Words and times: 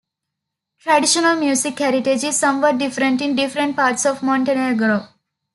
Traditional 0.79 1.35
music 1.39 1.77
heritage 1.77 2.23
is 2.23 2.35
somewhat 2.35 2.79
different 2.79 3.21
in 3.21 3.35
different 3.35 3.75
parts 3.75 4.03
of 4.03 4.23
Montenegro. 4.23 5.09